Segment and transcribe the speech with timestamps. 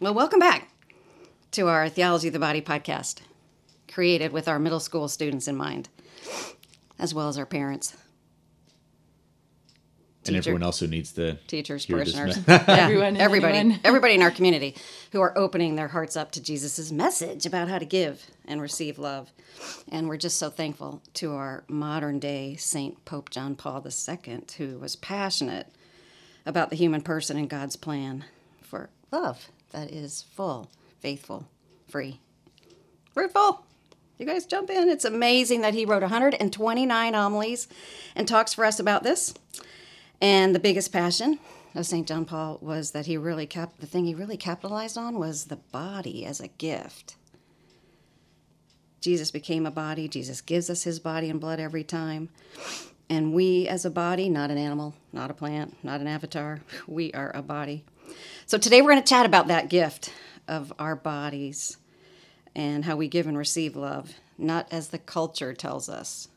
[0.00, 0.70] Well, welcome back
[1.52, 3.20] to our Theology of the Body podcast,
[3.88, 5.88] created with our middle school students in mind,
[6.98, 7.96] as well as our parents,
[10.26, 10.38] and Teacher.
[10.38, 13.80] everyone else who needs to teachers, hear this parishioners, me- Yeah, Everyone and everybody, anyone.
[13.84, 14.74] everybody in our community
[15.12, 18.98] who are opening their hearts up to Jesus' message about how to give and receive
[18.98, 19.30] love.
[19.92, 24.78] And we're just so thankful to our modern day Saint Pope John Paul II, who
[24.78, 25.68] was passionate
[26.46, 28.24] about the human person and God's plan
[28.62, 30.70] for love that is full,
[31.00, 31.48] faithful,
[31.88, 32.20] free,
[33.12, 33.64] fruitful.
[34.18, 34.88] You guys jump in.
[34.88, 37.66] It's amazing that he wrote 129 homilies
[38.14, 39.34] and talks for us about this.
[40.20, 41.40] And the biggest passion
[41.74, 42.06] of St.
[42.06, 45.56] John Paul was that he really kept the thing he really capitalized on was the
[45.56, 47.16] body as a gift.
[49.00, 50.06] Jesus became a body.
[50.06, 52.28] Jesus gives us his body and blood every time.
[53.10, 57.12] And we, as a body, not an animal, not a plant, not an avatar, we
[57.12, 57.84] are a body.
[58.46, 60.12] So today we're going to chat about that gift
[60.48, 61.76] of our bodies
[62.54, 66.28] and how we give and receive love, not as the culture tells us,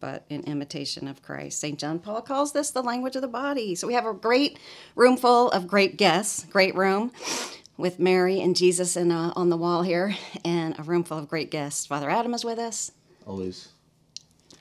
[0.00, 1.58] but in imitation of Christ.
[1.60, 1.78] St.
[1.78, 3.74] John Paul calls this the language of the body.
[3.74, 4.58] So we have a great
[4.94, 7.10] room full of great guests, great room
[7.76, 10.14] with Mary and Jesus in, uh, on the wall here,
[10.44, 11.84] and a room full of great guests.
[11.86, 12.92] Father Adam is with us,
[13.26, 13.68] always.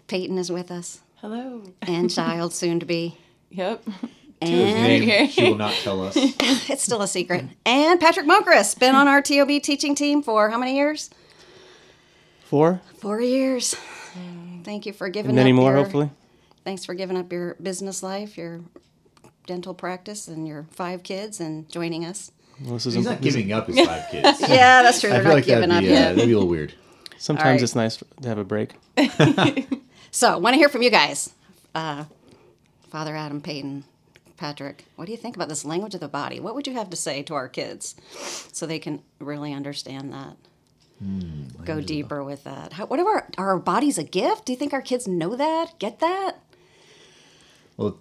[0.07, 1.63] Peyton is with us, Hello.
[1.81, 3.17] and child soon to be.
[3.51, 3.83] Yep.
[4.41, 6.13] And Name she will not tell us.
[6.15, 7.45] it's still a secret.
[7.65, 11.09] And Patrick Mokris, been on our TOB teaching team for how many years?
[12.45, 12.81] Four?
[12.99, 13.75] Four years.
[14.63, 16.11] Thank you for giving And many up more, your- hopefully.
[16.63, 18.61] Thanks for giving up your business life, your
[19.45, 22.31] dental practice, and your five kids and joining us.
[22.61, 24.41] Well, this is He's imp- not giving up his five kids.
[24.41, 25.09] Yeah, that's true.
[25.09, 26.73] I They're feel not like that'd giving up be, uh, that'd be a little weird.
[27.17, 27.61] Sometimes All right.
[27.63, 28.73] it's nice to have a break.
[30.09, 31.31] So, want to hear from you guys.
[31.75, 32.05] Uh,
[32.89, 33.83] Father Adam, Peyton,
[34.37, 36.39] Patrick, what do you think about this language of the body?
[36.39, 37.95] What would you have to say to our kids
[38.53, 40.37] so they can really understand that?
[41.65, 42.73] Go deeper with that.
[42.73, 44.45] How, what are our, are our bodies a gift?
[44.45, 45.77] Do you think our kids know that?
[45.79, 46.37] Get that?
[47.77, 47.97] Well,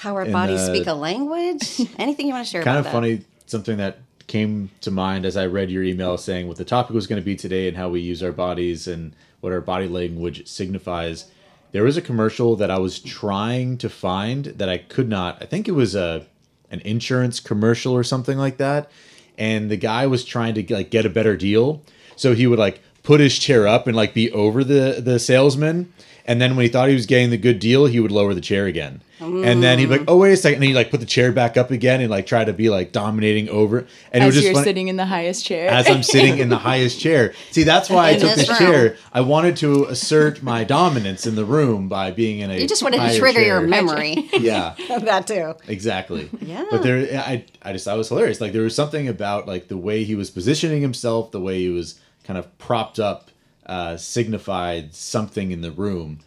[0.00, 1.80] How our bodies uh, speak a language?
[1.98, 2.92] Anything you want to share kind of that?
[2.92, 3.22] funny.
[3.46, 7.06] Something that came to mind as I read your email saying what the topic was
[7.06, 10.46] going to be today and how we use our bodies and what our body language
[10.46, 11.30] signifies.
[11.72, 15.42] There was a commercial that I was trying to find that I could not.
[15.42, 16.26] I think it was a
[16.70, 18.90] an insurance commercial or something like that,
[19.38, 21.82] and the guy was trying to like get a better deal.
[22.16, 25.92] So he would like put his chair up and like be over the the salesman,
[26.26, 28.40] and then when he thought he was getting the good deal, he would lower the
[28.40, 29.02] chair again.
[29.18, 30.56] And then he'd be like, "Oh wait a second.
[30.56, 32.92] and he'd like put the chair back up again and like try to be like
[32.92, 33.78] dominating over.
[33.78, 33.86] it.
[34.12, 35.70] And it was just you're funny- sitting in the highest chair.
[35.70, 37.32] as I'm sitting in the highest chair.
[37.50, 38.70] See, that's why I took this this room.
[38.70, 38.96] chair.
[39.14, 42.58] I wanted to assert my dominance in the room by being in a.
[42.60, 45.54] You just wanted to higher trigger your memory Yeah, that too.
[45.66, 46.28] exactly.
[46.42, 46.64] Yeah.
[46.70, 48.38] But there, I, I just, I was hilarious.
[48.40, 51.70] Like there was something about like the way he was positioning himself, the way he
[51.70, 53.30] was kind of propped up,
[53.66, 56.20] uh, signified something in the room.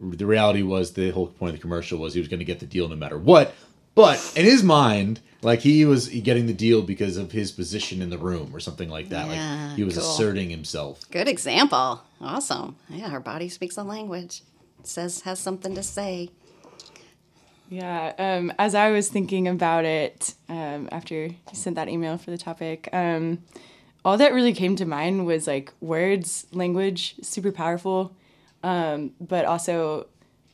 [0.00, 2.60] The reality was the whole point of the commercial was he was going to get
[2.60, 3.54] the deal no matter what.
[3.94, 8.10] But in his mind, like he was getting the deal because of his position in
[8.10, 9.28] the room or something like that.
[9.28, 10.04] Yeah, like he was cool.
[10.04, 11.00] asserting himself.
[11.10, 12.02] Good example.
[12.20, 12.76] Awesome.
[12.88, 14.42] Yeah, our body speaks a language.
[14.80, 16.30] It says has something to say.
[17.68, 22.30] Yeah, um, as I was thinking about it um, after you sent that email for
[22.30, 23.42] the topic, um,
[24.04, 28.14] all that really came to mind was like words, language, super powerful,
[28.62, 30.06] um, but also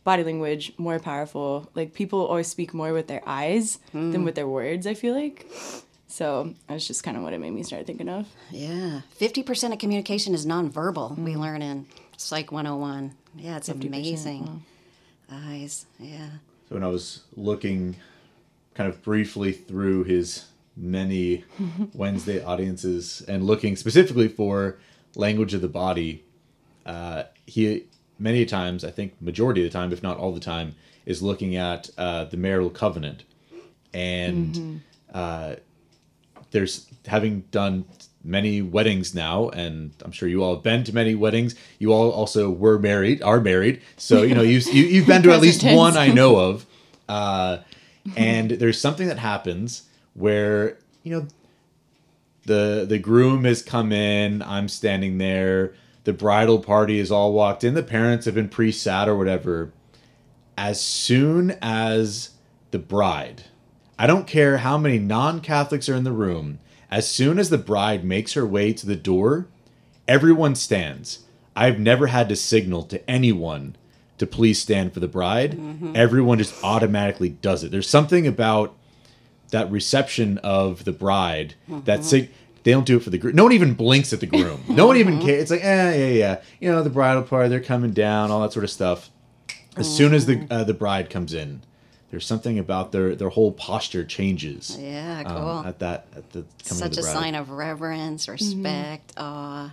[0.04, 1.70] body language, more powerful.
[1.74, 5.46] Like people always speak more with their eyes than with their words, I feel like.
[6.06, 8.26] So that's just kind of what it made me start thinking of.
[8.50, 9.02] Yeah.
[9.20, 11.86] 50% of communication is nonverbal, we learn in
[12.16, 13.14] Psych 101.
[13.36, 14.64] Yeah, it's 50%, amazing.
[15.30, 15.84] Eyes.
[15.98, 16.28] Yeah.
[16.68, 17.96] So when I was looking
[18.74, 20.46] kind of briefly through his
[20.78, 21.44] many
[21.92, 24.78] Wednesday audiences and looking specifically for
[25.14, 26.24] language of the body,
[26.86, 27.84] uh, he
[28.18, 30.74] many times, I think majority of the time, if not all the time,
[31.06, 33.24] is looking at uh, the marital covenant.
[33.94, 35.56] And uh,
[36.50, 37.84] there's having done
[38.22, 41.54] many weddings now, and I'm sure you all have been to many weddings.
[41.78, 45.32] You all also were married, are married, so you know you've you, you've been to
[45.32, 45.96] at least one.
[45.96, 46.66] I know of.
[47.08, 47.58] Uh,
[48.16, 49.87] and there's something that happens
[50.18, 51.26] where you know
[52.46, 54.42] the the groom has come in.
[54.42, 55.74] I'm standing there.
[56.04, 57.74] The bridal party is all walked in.
[57.74, 59.72] The parents have been pre-sat or whatever.
[60.56, 62.30] As soon as
[62.70, 63.44] the bride,
[63.98, 66.60] I don't care how many non-Catholics are in the room.
[66.90, 69.48] As soon as the bride makes her way to the door,
[70.06, 71.24] everyone stands.
[71.54, 73.76] I've never had to signal to anyone
[74.16, 75.52] to please stand for the bride.
[75.52, 75.92] Mm-hmm.
[75.94, 77.70] Everyone just automatically does it.
[77.70, 78.74] There's something about
[79.50, 81.54] that reception of the bride.
[81.68, 82.02] That Mm-hmm.
[82.02, 82.30] sig-
[82.64, 83.34] they don't do it for the groom.
[83.36, 84.62] No one even blinks at the groom.
[84.68, 85.42] No one even cares.
[85.42, 86.40] It's like, eh, yeah, yeah.
[86.60, 89.10] You know, the bridal party, they're coming down, all that sort of stuff.
[89.76, 90.52] As soon as the Mm-hmm.
[90.52, 91.62] uh, the bride comes in,
[92.10, 94.76] there's something about their their whole posture changes.
[94.78, 95.36] Yeah, cool.
[95.36, 99.72] Um, at that at the coming Such of the a sign of reverence, respect, awe.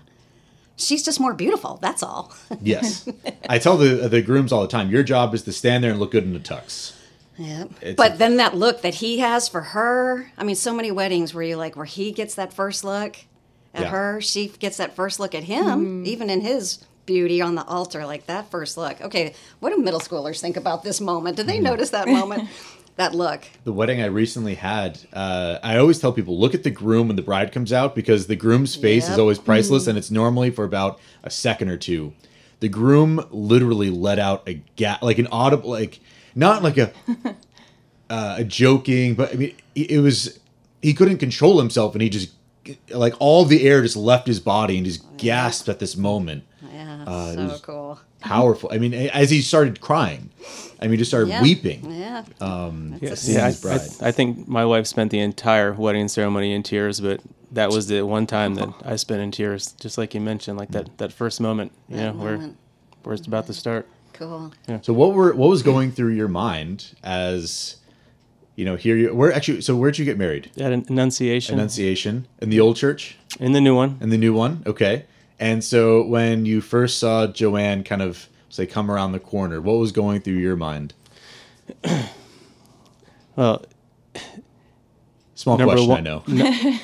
[0.78, 1.80] She's just more beautiful.
[1.82, 2.34] That's all.
[2.62, 3.08] Yes,
[3.50, 4.90] I tell the the grooms all the time.
[4.92, 6.94] Your job is to stand there and look good in a tux.
[7.38, 7.70] Yep.
[7.82, 10.92] It's But a- then that look that he has for her, I mean, so many
[10.92, 13.18] weddings where you like where he gets that first look
[13.74, 13.90] at Yeah.
[13.90, 16.06] her, she gets that first look at him, mm-hmm.
[16.06, 19.00] even in his beauty on the altar, like that first look.
[19.02, 21.38] Okay, what do middle schoolers think about this moment?
[21.38, 21.64] Do they mm-hmm.
[21.64, 22.50] notice that moment?
[22.96, 23.44] that look.
[23.66, 27.18] the wedding I recently had, uh, I always tell people look at the groom when
[27.18, 29.90] the bride comes out because the groom's face is always priceless mm-hmm.
[29.90, 32.14] and it's normally for about a second or two.
[32.62, 36.00] The groom literally let out a ga- like an audible, like
[36.36, 36.92] not like a
[38.10, 40.40] uh, a joking, but I mean it it was
[40.82, 42.32] he couldn't control himself and he just
[42.90, 46.44] like all the air just left his body and just gasped at this moment.
[46.74, 48.00] Yeah, Uh, it so was- cool.
[48.22, 48.72] Powerful.
[48.74, 50.32] I mean, as he started crying,
[50.82, 51.44] I mean, just started Yeah.
[51.44, 51.92] weeping.
[51.92, 52.24] Yeah.
[52.42, 54.02] Um, That's seeing Yeah, I, his.
[54.02, 57.22] I, I think my wife spent the entire wedding ceremony in tears, but
[57.52, 60.72] that was the one time that I spent in tears, just like you mentioned, like
[60.72, 62.50] that, that first moment, you know, That where,
[63.04, 63.88] where it's about to start.
[64.18, 64.54] Cool.
[64.82, 67.78] So what were what was going through your mind as
[68.56, 70.52] you know here you where actually so where'd you get married?
[70.56, 73.98] That Annunciation Annunciation in the old church in the new one.
[74.02, 74.64] In the new one.
[74.66, 75.06] Okay.
[75.40, 79.74] And so when you first saw Joanne kind of say come around the corner, what
[79.74, 80.94] was going through your mind?
[83.36, 83.66] Well,
[85.36, 86.24] Small Number question, one- I know.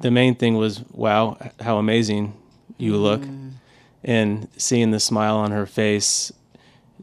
[0.00, 2.34] the main thing was, wow, how amazing
[2.78, 3.22] you look.
[3.22, 3.52] Mm.
[4.04, 6.30] And seeing the smile on her face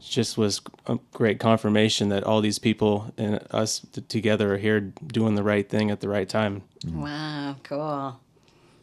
[0.00, 4.80] just was a great confirmation that all these people and us t- together are here
[4.80, 6.62] doing the right thing at the right time.
[6.86, 8.20] Wow, cool.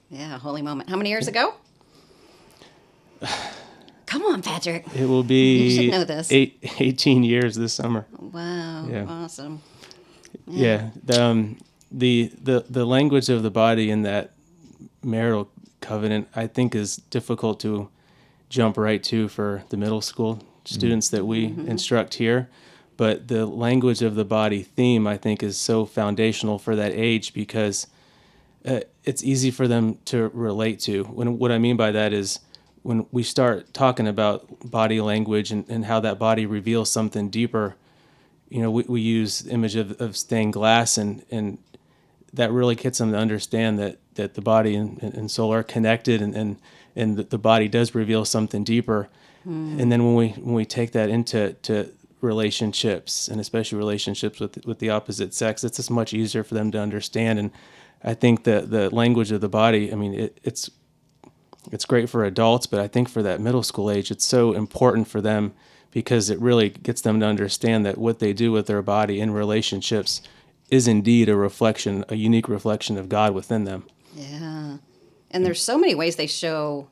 [0.09, 0.89] Yeah, holy moment.
[0.89, 1.53] How many years ago?
[4.05, 4.85] Come on, Patrick.
[4.95, 6.31] It will be You should know this.
[6.31, 8.05] Eight, 18 years this summer.
[8.17, 9.05] Wow, Yeah.
[9.07, 9.61] awesome.
[10.47, 10.89] Yeah.
[11.03, 11.57] The, um,
[11.91, 14.31] the, the, the language of the body in that
[15.03, 15.49] marital
[15.79, 17.89] covenant, I think, is difficult to
[18.49, 22.49] jump right to for the middle school students that we instruct here.
[22.97, 27.33] But the language of the body theme, I think, is so foundational for that age
[27.33, 27.87] because
[28.65, 31.03] uh, it's easy for them to relate to.
[31.05, 32.39] When what I mean by that is
[32.83, 37.75] when we start talking about body language and, and how that body reveals something deeper,
[38.49, 41.57] you know, we, we use image of, of stained glass and, and
[42.33, 46.21] that really gets them to understand that, that the body and, and soul are connected
[46.21, 46.57] and, and,
[46.95, 49.09] and that the body does reveal something deeper.
[49.43, 49.79] Hmm.
[49.79, 51.91] And then when we, when we take that into, to
[52.21, 56.71] relationships and especially relationships with, with the opposite sex, it's just much easier for them
[56.71, 57.39] to understand.
[57.39, 57.51] And
[58.03, 60.69] I think that the language of the body, I mean, it, it's,
[61.71, 65.07] it's great for adults, but I think for that middle school age, it's so important
[65.07, 65.53] for them
[65.91, 69.31] because it really gets them to understand that what they do with their body in
[69.31, 70.21] relationships
[70.69, 73.83] is indeed a reflection, a unique reflection of God within them.
[74.15, 74.77] Yeah.
[75.29, 76.88] And there's so many ways they show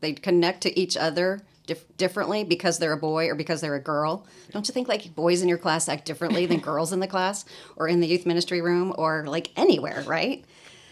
[0.00, 3.80] they connect to each other dif- differently because they're a boy or because they're a
[3.80, 4.26] girl.
[4.50, 7.44] Don't you think like boys in your class act differently than girls in the class
[7.76, 10.44] or in the youth ministry room or like anywhere, right?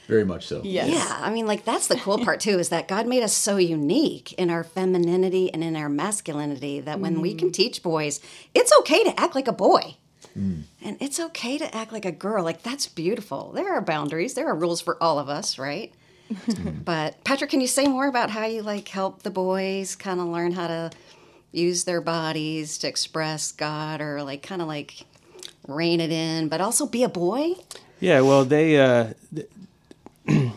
[0.08, 0.62] Very much so.
[0.64, 0.88] Yes.
[0.88, 3.59] Yeah, I mean, like that's the cool part too is that God made us so
[3.59, 7.52] unique in our femininity and in our masculinity that when we can mm.
[7.52, 8.21] teach boys,
[8.54, 9.97] it's okay to act like a boy.
[10.37, 10.62] Mm.
[10.83, 12.42] And it's okay to act like a girl.
[12.42, 13.52] Like that's beautiful.
[13.52, 14.35] There are boundaries.
[14.35, 15.92] There are rules for all of us, right?
[16.85, 20.26] but Patrick, can you say more about how you like help the boys kind of
[20.26, 20.90] learn how to
[21.52, 25.04] use their bodies to express God or like kind of like
[25.66, 27.54] rein it in, but also be a boy?
[28.00, 29.12] Yeah, well, they uh,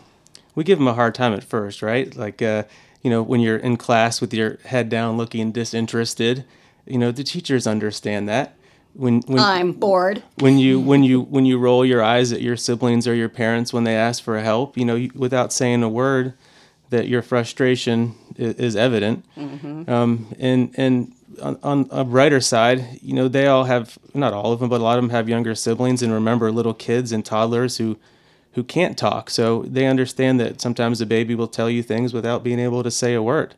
[0.55, 2.15] we give them a hard time at first, right?
[2.15, 2.63] Like, uh,
[3.01, 6.45] you know, when you're in class with your head down, looking disinterested,
[6.85, 8.55] you know, the teachers understand that.
[8.93, 10.21] When when I'm bored.
[10.39, 13.71] when you when you when you roll your eyes at your siblings or your parents
[13.73, 16.33] when they ask for help, you know, you, without saying a word,
[16.89, 19.25] that your frustration is, is evident.
[19.87, 24.51] Um, and and on, on a brighter side, you know, they all have not all
[24.51, 27.25] of them, but a lot of them have younger siblings and remember little kids and
[27.25, 27.97] toddlers who
[28.53, 29.29] who can't talk.
[29.29, 32.91] So they understand that sometimes a baby will tell you things without being able to
[32.91, 33.55] say a word.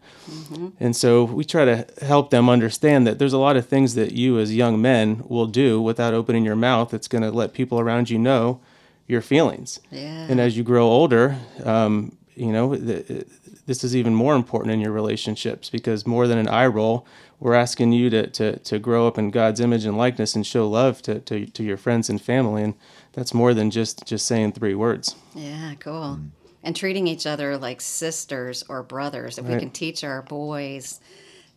[0.80, 4.12] And so we try to help them understand that there's a lot of things that
[4.12, 7.80] you as young men will do without opening your mouth that's going to let people
[7.80, 8.60] around you know
[9.08, 9.80] your feelings.
[9.92, 10.28] Yeah.
[10.30, 13.26] And as you grow older, um, you know, th-
[13.66, 17.06] this is even more important in your relationships because more than an eye roll,
[17.40, 20.70] we're asking you to, to, to grow up in God's image and likeness and show
[20.70, 22.64] love to, to, to your friends and family.
[22.64, 22.74] And
[23.14, 25.16] that's more than just, just saying three words.
[25.34, 26.18] Yeah, cool.
[26.20, 26.30] Mm.
[26.64, 29.38] And treating each other like sisters or brothers.
[29.38, 31.02] If we can teach our boys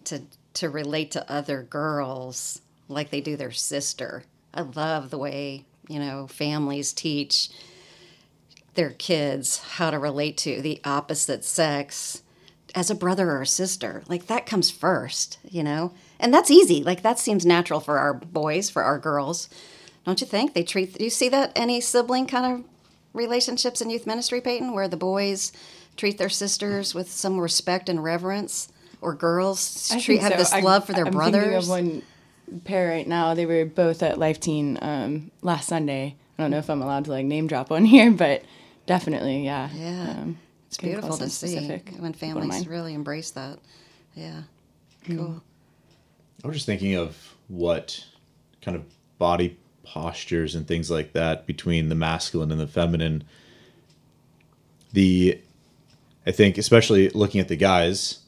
[0.05, 0.23] to
[0.57, 4.25] to relate to other girls like they do their sister.
[4.55, 7.51] I love the way, you know, families teach
[8.75, 12.23] their kids how to relate to the opposite sex
[12.75, 14.03] as a brother or a sister.
[14.09, 15.93] Like that comes first, you know?
[16.19, 16.83] And that's easy.
[16.83, 19.51] Like that seems natural for our boys, for our girls.
[20.07, 20.55] Don't you think?
[20.55, 22.65] They treat do you see that any sibling kind of
[23.13, 25.53] relationships in youth ministry, Peyton, where the boys
[25.97, 28.69] treat their sisters with some respect and reverence?
[29.03, 30.39] Or girls treat think have so.
[30.39, 31.43] this love for their I'm brothers?
[31.43, 32.03] thinking of one
[32.65, 33.35] pair right now.
[33.35, 36.17] They were both at Life Teen um, last Sunday.
[36.39, 38.43] I don't know if I'm allowed to like name drop on here, but
[38.87, 39.69] definitely, yeah.
[39.75, 40.11] Yeah.
[40.19, 43.59] Um, It's beautiful to see when families really embrace that.
[44.15, 44.43] Yeah.
[45.07, 45.17] Mm.
[45.19, 45.43] Cool.
[46.45, 48.05] I was just thinking of what
[48.63, 48.85] kind of
[49.19, 53.25] body postures and things like that between the masculine and the feminine.
[54.93, 55.41] The,
[56.27, 58.21] I think, especially looking at the guys,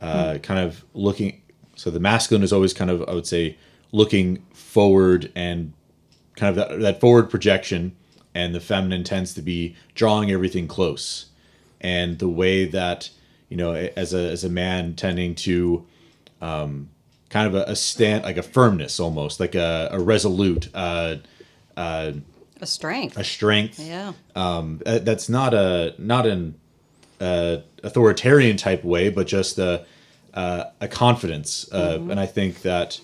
[0.00, 1.42] uh, kind of looking.
[1.74, 3.56] So the masculine is always kind of, I would say,
[3.92, 5.72] looking forward and
[6.36, 7.96] kind of that, that forward projection,
[8.34, 11.26] and the feminine tends to be drawing everything close.
[11.80, 13.10] And the way that
[13.48, 15.86] you know, as a as a man, tending to
[17.30, 21.16] kind of a, a stand like a firmness almost like a, a resolute uh,
[21.76, 23.16] A strength.
[23.18, 24.12] a strength yeah.
[24.34, 26.54] um, uh, that's not a not an
[27.20, 29.84] uh, authoritarian type way but just a
[30.34, 33.00] uh, a confidence uh, and I think that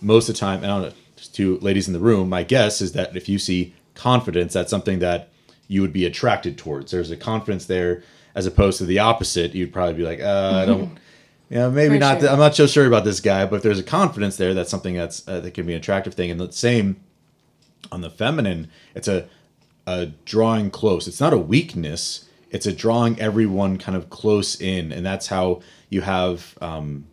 [0.00, 0.94] most of the time and I don't know
[1.32, 5.00] two ladies in the room my guess is that if you see confidence that's something
[5.00, 5.28] that
[5.66, 8.02] you would be attracted towards there's a confidence there
[8.34, 10.96] as opposed to the opposite you'd probably be like uh, I don't
[11.50, 12.20] yeah, maybe For not.
[12.20, 12.30] sure.
[12.30, 14.94] I'm not so sure about this guy, but if there's a confidence there, that's something
[14.94, 16.30] that's uh, that can be an attractive thing.
[16.30, 17.00] And the same
[17.90, 19.28] on the feminine, it's a
[19.86, 21.08] a drawing close.
[21.08, 22.26] It's not a weakness.
[22.50, 26.56] It's a drawing everyone kind of close in, and that's how you have.
[26.60, 27.06] Um,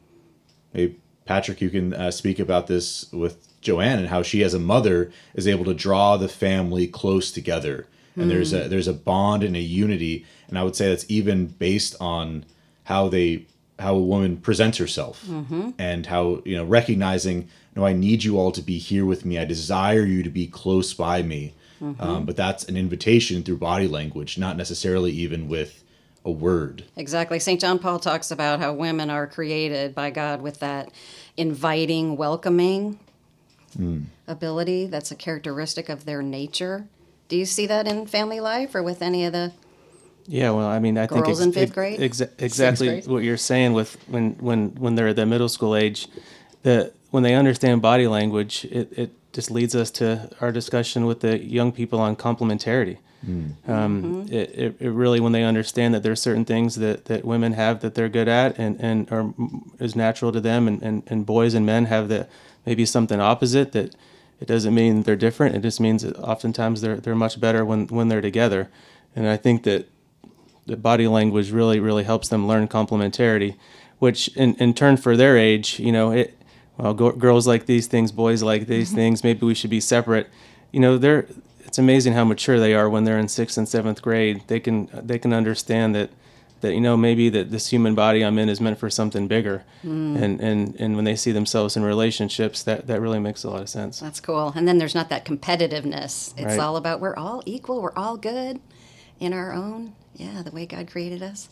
[0.74, 4.60] maybe Patrick, you can uh, speak about this with Joanne and how she, as a
[4.60, 7.88] mother, is able to draw the family close together.
[8.18, 11.48] And there's a there's a bond and a unity, and I would say that's even
[11.48, 12.46] based on
[12.86, 13.46] how they
[13.80, 15.72] how a woman presents herself mm-hmm.
[15.78, 19.38] and how you know recognizing no i need you all to be here with me
[19.38, 22.02] i desire you to be close by me mm-hmm.
[22.02, 25.84] um, but that's an invitation through body language not necessarily even with
[26.26, 27.40] a word Exactly.
[27.40, 27.62] St.
[27.62, 30.92] John Paul talks about how women are created by God with that
[31.38, 33.00] inviting, welcoming
[33.78, 34.06] mm.
[34.28, 34.88] ability.
[34.88, 36.88] That's a characteristic of their nature.
[37.28, 39.54] Do you see that in family life or with any of the
[40.28, 42.00] Yeah, well, I mean, I think Girls in fifth grade?
[42.00, 43.08] exa- exactly grade?
[43.08, 46.08] what you're saying with when when when they're at the middle school age,
[46.64, 51.20] that when they understand body language, it, it just leads us to our discussion with
[51.20, 52.98] the young people on complementarity.
[53.68, 57.54] Um, it, it, it really when they understand that there's certain things that, that women
[57.54, 59.34] have that they're good at and, and are
[59.80, 62.30] is natural to them and, and, and boys and men have that
[62.68, 63.96] maybe something opposite that
[64.40, 65.56] it doesn't mean they're different.
[65.56, 68.70] It just means that oftentimes they're they're much better when, when they're together.
[69.16, 69.90] And I think that
[70.66, 73.56] the body language really really helps them learn complementarity
[74.00, 76.38] which in, in turn for their age you know it
[76.78, 78.98] well go, girls like these things boys like these mm-hmm.
[78.98, 80.30] things maybe we should be separate.
[80.72, 81.28] You know they're
[81.62, 84.44] it's amazing how mature they are when they're in sixth and seventh grade.
[84.48, 86.10] They can they can understand that
[86.62, 89.64] that you know maybe that this human body i'm in is meant for something bigger.
[89.84, 90.22] Mm.
[90.22, 93.62] And and and when they see themselves in relationships that that really makes a lot
[93.62, 94.00] of sense.
[94.00, 94.52] That's cool.
[94.56, 96.34] And then there's not that competitiveness.
[96.38, 96.60] It's Right.
[96.60, 98.60] all about we're all equal, we're all good
[99.26, 101.50] in our own, yeah, the way God created us.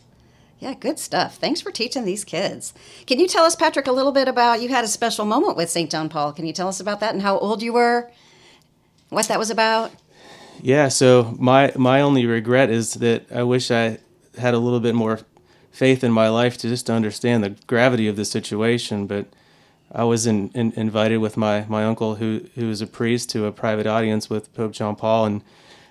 [0.60, 1.36] Yeah, good stuff.
[1.36, 2.72] Thanks for teaching these kids.
[3.06, 5.68] Can you tell us, Patrick, a little bit about you had a special moment with
[5.68, 5.90] St.
[5.90, 6.32] John Paul?
[6.32, 8.10] Can you tell us about that and how old you were?
[9.10, 9.90] What that was about?
[10.62, 13.98] Yeah, so my my only regret is that I wish I
[14.38, 15.20] had a little bit more
[15.70, 19.06] faith in my life to just understand the gravity of the situation.
[19.06, 19.26] But
[19.92, 23.46] I was in, in, invited with my, my uncle, who who is a priest, to
[23.46, 25.42] a private audience with Pope John Paul, and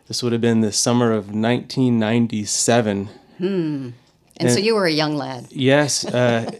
[0.07, 3.09] this would have been the summer of 1997.
[3.39, 5.47] And so you were a young lad.
[5.51, 6.51] Yes, uh,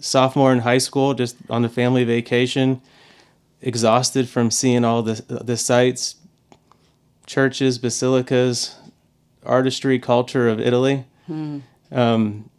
[0.00, 2.80] sophomore in high school, just on a family vacation,
[3.60, 6.16] exhausted from seeing all the the sights,
[7.26, 8.76] churches, basilicas,
[9.44, 11.04] artistry, culture of Italy.
[11.92, 12.50] Um,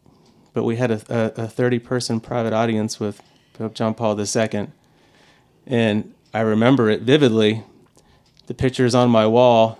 [0.53, 3.21] but we had a, a, a thirty person private audience with
[3.53, 4.67] Pope John Paul II,
[5.65, 7.63] and I remember it vividly.
[8.47, 9.79] The pictures on my wall,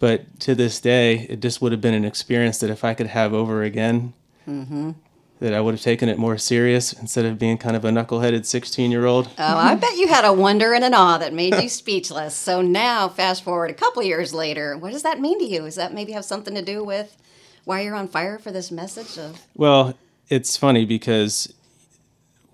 [0.00, 3.08] But to this day, it just would have been an experience that if I could
[3.08, 4.14] have over again,
[4.48, 4.92] mm-hmm.
[5.40, 8.46] that I would have taken it more serious instead of being kind of a knuckleheaded
[8.46, 9.28] 16 year old.
[9.38, 12.34] Oh, I bet you had a wonder and an awe that made you speechless.
[12.34, 15.60] So now, fast forward a couple years later, what does that mean to you?
[15.60, 17.18] Does that maybe have something to do with
[17.66, 19.94] why you're on fire for this message of Well,
[20.30, 21.52] it's funny because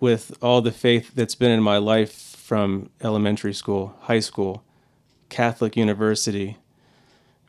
[0.01, 4.65] with all the faith that's been in my life from elementary school, high school,
[5.29, 6.57] Catholic university,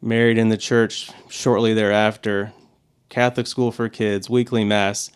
[0.01, 2.53] married in the church shortly thereafter,
[3.09, 5.09] Catholic school for kids, weekly mass,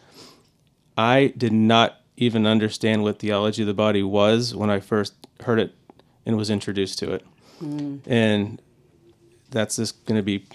[0.97, 5.59] I did not even understand what theology of the body was when I first heard
[5.59, 5.73] it
[6.25, 7.25] and was introduced to it.
[7.59, 7.97] Hmm.
[8.05, 8.61] And
[9.49, 10.45] that's just going to be,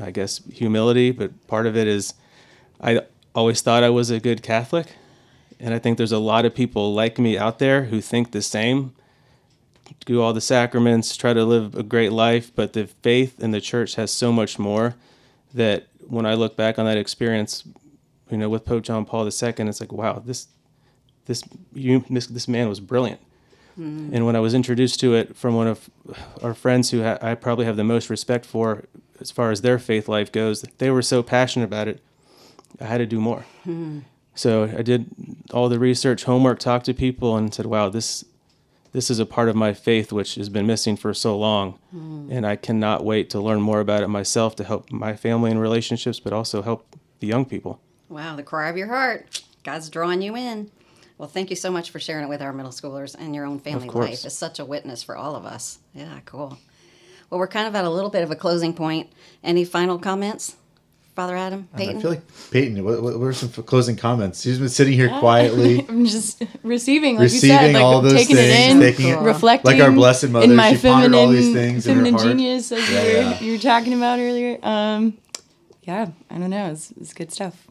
[0.00, 2.14] I guess, humility, but part of it is
[2.80, 3.02] I
[3.34, 4.94] always thought I was a good Catholic.
[5.58, 8.42] And I think there's a lot of people like me out there who think the
[8.42, 8.94] same,
[10.04, 13.60] do all the sacraments, try to live a great life, but the faith in the
[13.60, 14.94] church has so much more
[15.54, 17.64] that when I look back on that experience,
[18.30, 20.48] you know, with Pope John Paul II, it's like, wow, this
[21.26, 21.42] this
[21.74, 23.20] you this, this man was brilliant.
[23.78, 24.14] Mm-hmm.
[24.14, 25.90] And when I was introduced to it from one of
[26.42, 28.84] our friends who ha- I probably have the most respect for
[29.20, 32.02] as far as their faith life goes, they were so passionate about it.
[32.80, 33.44] I had to do more.
[33.66, 34.00] Mm-hmm.
[34.34, 35.10] So I did
[35.52, 38.24] all the research, homework, talked to people, and said, "Wow, this
[38.96, 42.28] this is a part of my faith which has been missing for so long, hmm.
[42.30, 45.60] and I cannot wait to learn more about it myself to help my family and
[45.60, 49.42] relationships, but also help the young people." Wow, the cry of your heart.
[49.64, 50.70] God's drawing you in.
[51.18, 53.58] Well, thank you so much for sharing it with our middle schoolers and your own
[53.58, 54.24] family life.
[54.24, 55.78] It's such a witness for all of us.
[55.92, 56.56] Yeah, cool.
[57.28, 59.12] Well, we're kind of at a little bit of a closing point.
[59.44, 60.56] Any final comments,
[61.16, 61.96] Father Adam, Peyton?
[61.96, 62.84] I feel like Peyton.
[62.84, 64.44] What, what were some closing comments?
[64.44, 68.12] He's been sitting here quietly, I'm just receiving, like receiving you said, like all those
[68.12, 69.72] taking things, it in, taking it, reflecting.
[69.72, 70.44] like our Blessed Mother.
[70.44, 72.26] in my she pondered feminine, all these things in her feminine heart.
[72.36, 73.40] genius, as Yeah, you, were, yeah.
[73.40, 74.58] you were talking about earlier.
[74.62, 75.16] Um,
[75.82, 76.70] yeah, I don't know.
[76.70, 77.66] It's, it's good stuff.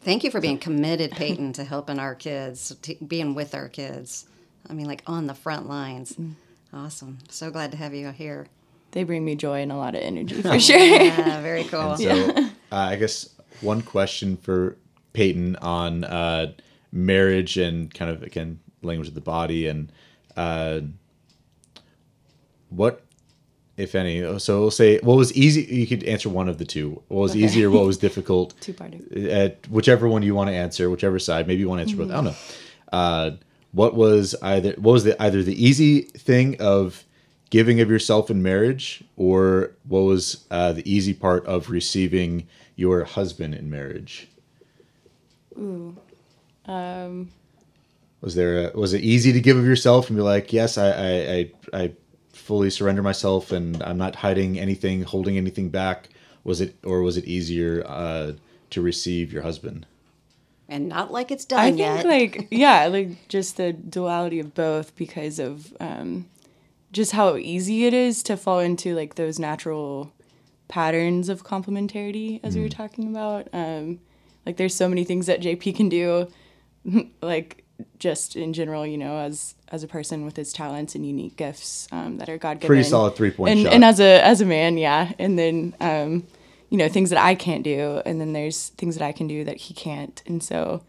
[0.00, 4.24] Thank you for being committed, Peyton, to helping our kids, to being with our kids.
[4.70, 6.12] I mean, like on the front lines.
[6.14, 6.32] Mm.
[6.72, 7.18] Awesome.
[7.28, 8.46] So glad to have you here.
[8.92, 10.78] They bring me joy and a lot of energy for sure.
[10.78, 11.96] Yeah, very cool.
[11.98, 13.28] So, uh, I guess
[13.60, 14.76] one question for
[15.12, 16.52] Peyton on uh,
[16.92, 19.90] marriage and kind of again language of the body and
[20.36, 20.80] uh,
[22.68, 23.02] what,
[23.76, 24.38] if any.
[24.38, 25.62] So we'll say what was easy.
[25.62, 27.02] You could answer one of the two.
[27.08, 27.70] What was easier?
[27.70, 28.54] What was difficult?
[28.60, 29.28] Two-parter.
[29.30, 31.46] At whichever one you want to answer, whichever side.
[31.46, 32.10] Maybe you want to answer both.
[32.10, 32.34] I don't know.
[32.92, 33.30] Uh,
[33.72, 37.04] what was either what was the either the easy thing of
[37.50, 43.04] giving of yourself in marriage, or what was uh, the easy part of receiving your
[43.04, 44.28] husband in marriage?
[46.66, 47.30] Um,
[48.20, 50.88] Was there a, was it easy to give of yourself and be like, yes, I
[50.88, 51.92] I, I I
[52.32, 56.08] fully surrender myself and I'm not hiding anything, holding anything back?
[56.44, 58.32] Was it or was it easier uh,
[58.70, 59.86] to receive your husband?
[60.68, 62.06] And not like it's done I think yet.
[62.06, 66.26] like yeah, like just the duality of both because of um,
[66.92, 70.12] just how easy it is to fall into like those natural
[70.68, 73.48] patterns of complementarity as we were talking about.
[73.52, 74.00] Um,
[74.44, 76.30] like there's so many things that JP can do,
[77.22, 77.64] like
[77.98, 81.88] just in general, you know, as as a person with his talents and unique gifts
[81.90, 82.68] um, that are God given.
[82.68, 83.72] Pretty solid three-point and, shot.
[83.72, 86.26] And as a as a man, yeah, and then um,
[86.70, 89.44] you know things that I can't do, and then there's things that I can do
[89.44, 90.82] that he can't, and so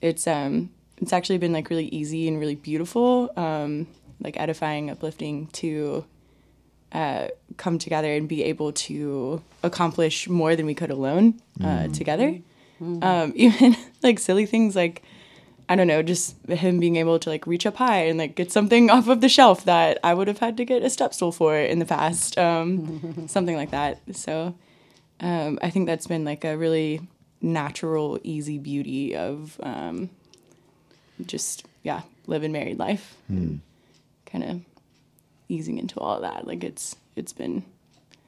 [0.00, 3.86] it's um it's actually been like really easy and really beautiful, um,
[4.20, 6.04] like edifying, uplifting to
[6.92, 12.38] uh, come together and be able to accomplish more than we could alone uh, together.
[12.80, 15.02] Um, even like silly things like
[15.68, 18.50] I don't know, just him being able to like reach up high and like get
[18.50, 21.30] something off of the shelf that I would have had to get a step stool
[21.30, 24.00] for in the past, um, something like that.
[24.12, 24.56] So
[25.20, 27.02] um, I think that's been like a really
[27.40, 30.10] natural, easy beauty of um,
[31.24, 33.16] just yeah, living married life,
[34.26, 34.60] kind of
[35.50, 36.46] easing into all of that.
[36.46, 37.64] Like it's it's been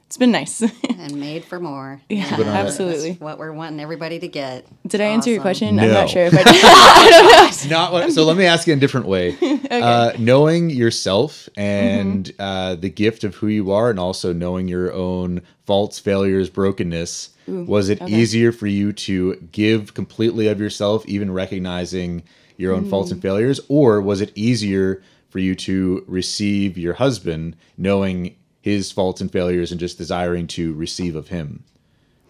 [0.05, 0.61] it's been nice.
[0.99, 1.99] and made for more.
[2.07, 3.09] yeah, But absolutely.
[3.11, 4.67] That's what we're wanting everybody to get.
[4.87, 5.43] Did I answer your Awesome.
[5.43, 5.79] question?
[5.79, 6.43] I'm not sure if I
[7.63, 7.69] did.
[7.71, 8.23] Not what, so.
[8.23, 9.35] Let me ask you in a different way.
[9.71, 14.93] uh, knowing yourself and uh, the gift of who you are, and also knowing your
[14.93, 17.29] own faults, failures, brokenness.
[17.47, 22.21] was it easier for you to give completely of yourself, even recognizing
[22.57, 25.01] your own faults and failures, or was it easier
[25.33, 30.75] for you to receive your husband, knowing his faults and failures, and just desiring to
[30.75, 31.63] receive of him?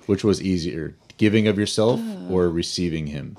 [0.06, 3.38] Which was easier, giving of yourself or receiving him?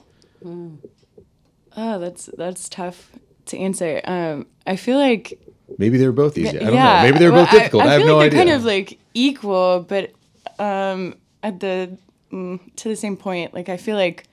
[1.74, 3.10] Oh, that's that's tough
[3.46, 4.02] to answer.
[4.04, 5.40] Um, I feel like
[5.78, 6.60] Maybe they were both easy.
[6.60, 7.02] I don't yeah, know.
[7.04, 7.84] Maybe they were well, both difficult.
[7.84, 8.36] I, have feel no like idea.
[8.36, 10.12] they're kind of like equal, but
[10.58, 11.96] um, at the
[12.30, 14.24] mm, to the same point, like I feel like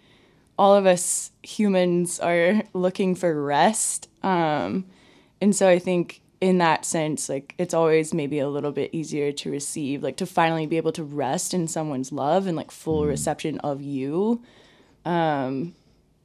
[0.60, 4.86] all of us humans are looking for rest, um,
[5.42, 9.32] and so I think in that sense, like it's always maybe a little bit easier
[9.32, 13.06] to receive, like to finally be able to rest in someone's love and like full
[13.06, 14.42] reception of you.
[15.06, 15.76] Um,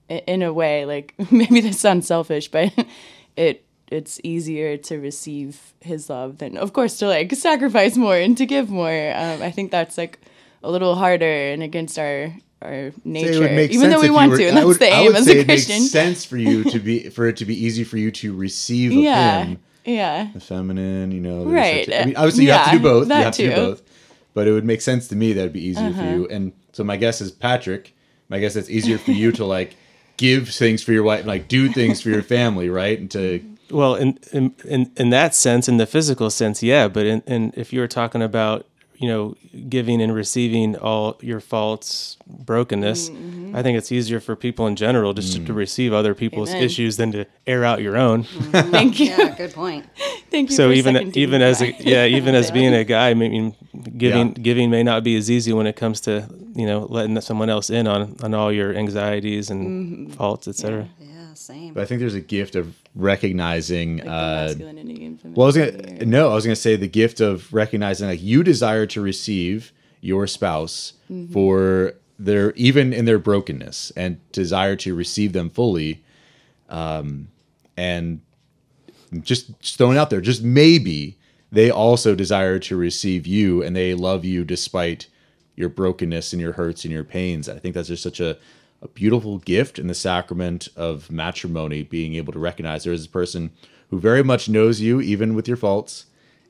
[0.09, 2.73] in a way, like maybe this sounds selfish, but
[3.37, 8.37] it it's easier to receive his love than, of course, to like sacrifice more and
[8.39, 9.13] to give more.
[9.15, 10.19] Um, I think that's like
[10.63, 14.31] a little harder and against our our nature, It would make even though we want
[14.31, 15.67] were- to, and I that's would- the I aim would as say a it makes
[15.67, 15.85] Christian.
[15.87, 18.97] sense for you to be for it to be easy for you to receive of
[18.99, 20.29] Yeah, him yeah.
[20.33, 21.45] the feminine, you know.
[21.45, 21.85] Right.
[21.85, 23.03] such a- I mean, obviously you have to do both.
[23.05, 23.53] You that have to do.
[23.53, 23.67] Uh-huh.
[23.67, 23.83] both.
[24.35, 26.27] But it would make sense to me that it'd be easier for you.
[26.31, 27.95] And so my guess is Patrick.
[28.29, 29.77] My guess it's easier for you to like
[30.19, 32.99] give things for your wife, like do things for your family, right?
[32.99, 33.41] And to
[33.71, 36.89] Well, in in in, in that sense, in the physical sense, yeah.
[36.89, 38.67] But in, in if you were talking about
[38.99, 39.35] you know
[39.69, 43.55] giving and receiving all your faults, brokenness, mm-hmm.
[43.57, 46.63] I think it's easier for people in general just to, to receive other people's Amen.
[46.63, 48.25] issues than to air out your own.
[48.37, 48.71] Mm-hmm.
[48.77, 49.87] Thank you, Yeah, good point.
[50.31, 50.57] thank you.
[50.57, 53.55] so for even even as a, yeah, even as being a guy, I mean,
[53.97, 54.43] giving Yeah.
[54.43, 57.71] giving may not be as easy when it comes to you know letting someone else
[57.71, 60.13] in on on all your anxieties and Mm-hmm.
[60.15, 60.89] faults, etc.
[60.99, 61.06] Yeah,
[61.37, 61.75] same.
[61.75, 65.19] but I think there's a gift of recognizing Like uh masculinity.
[65.25, 68.43] Well, I was gonna no, I was gonna say the gift of recognizing like you
[68.43, 70.95] desire to receive your spouse
[71.33, 76.03] for their even in their brokenness and desire to receive them fully,
[76.69, 77.29] um,
[77.77, 78.21] and
[79.21, 81.19] just, just throwing out there, just maybe
[81.53, 85.09] they also desire to receive you and they love you despite
[85.55, 87.49] your brokenness and your hurts and your pains.
[87.49, 88.37] I think that's just such a,
[88.83, 93.11] a beautiful gift in the sacrament of matrimony, being able to recognize there is a
[93.11, 93.51] person
[93.91, 96.07] who very much knows you, even with your faults,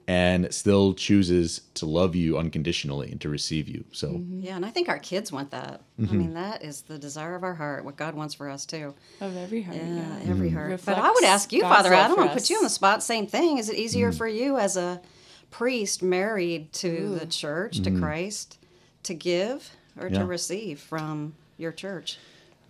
[0.09, 3.85] and still chooses to love you unconditionally and to receive you.
[3.91, 4.41] So mm-hmm.
[4.41, 5.83] Yeah, and I think our kids want that.
[5.99, 6.19] I mm-hmm.
[6.19, 8.95] mean, that is the desire of our heart, what God wants for us too.
[9.21, 9.77] of every heart.
[9.77, 10.31] Yeah, Yeah.
[10.31, 10.57] every mm-hmm.
[10.57, 10.81] heart.
[10.85, 12.63] But I would ask you, God's Father love Adam, for I'm gonna put you on
[12.63, 13.03] the spot.
[13.03, 13.59] Same thing.
[13.59, 15.01] Is it easier for you as a
[15.51, 18.59] priest married to the church, to Christ,
[19.05, 20.21] to give or Yeah.
[20.21, 22.19] to receive from your church?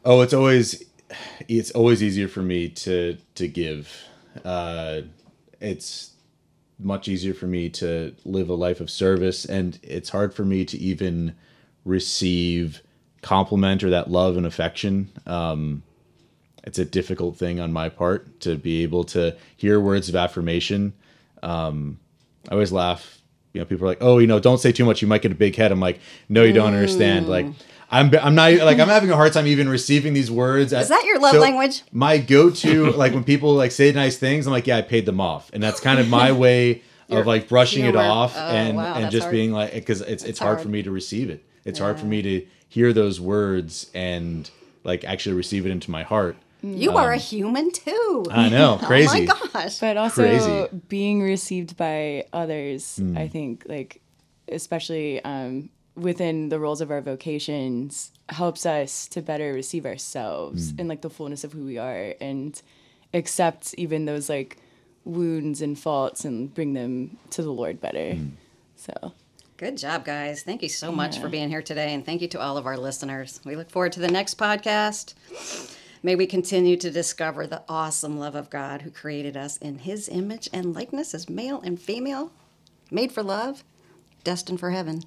[0.05, 0.85] Oh, it's always
[1.49, 4.05] it's always easier for me to to give.
[4.45, 5.03] Uh,
[5.61, 6.13] it's
[6.79, 10.65] much easier for me to live a life of service, and it's hard for me
[10.65, 11.35] to even
[11.85, 12.83] receive
[13.23, 15.11] compliment or that love and affection.
[15.27, 15.83] Um,
[16.65, 20.93] it's a difficult thing on my part to be able to hear words of affirmation.
[21.43, 21.99] Um,
[22.49, 23.23] I always laugh.
[23.53, 25.01] You know, people are like, "Oh, you know, don't say too much.
[25.01, 27.47] You might get a big head." I'm like, "No, you don't understand." Like,
[27.91, 30.73] I'm I'm not like I'm having a hard time even receiving these words.
[30.73, 31.83] Is that your love language?
[31.93, 35.21] My go-to, like when people like say nice things, I'm like, "Yeah, I paid them
[35.21, 38.01] off," and that's kind of my way of like brushing it humor.
[38.01, 39.33] off Oh, and wow, and just hard.
[39.33, 41.45] being like, because it's it's hard, for me to receive it.
[41.65, 44.51] It's hard for me to hear those words and
[44.83, 46.37] like actually receive it into my heart.
[46.63, 48.25] You are a human too.
[48.31, 49.29] I know, crazy.
[49.31, 49.79] Oh my gosh.
[49.79, 50.69] but also Crazy.
[50.89, 53.17] being received by others Hmm.
[53.17, 54.01] i think like
[54.51, 60.81] especially um, within the roles of our vocations helps us to better receive ourselves Hmm.
[60.81, 62.61] in like the fullness of who we are and
[63.15, 64.59] accept even those like
[65.05, 68.29] wounds and faults and bring them to the lord better Hmm.
[68.77, 69.13] so
[69.59, 70.43] Good job, guys.
[70.43, 71.95] Thank you so much for being here today.
[71.95, 73.41] And thank you to all of our listeners.
[73.43, 75.15] We look forward to the next podcast.
[76.03, 80.11] May we continue to discover the awesome love of God who created us in his
[80.11, 82.33] image and likeness as male and female,
[82.91, 83.65] made for love,
[84.25, 85.05] destined for heaven.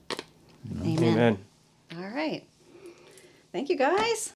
[0.84, 0.98] Amen.
[1.00, 1.38] Amen.
[1.98, 2.44] All right.
[3.52, 4.28] Thank you, guys.